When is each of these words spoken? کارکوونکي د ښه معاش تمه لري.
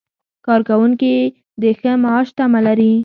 کارکوونکي 0.45 1.13
د 1.61 1.63
ښه 1.79 1.91
معاش 2.03 2.27
تمه 2.37 2.59
لري. 2.67 2.93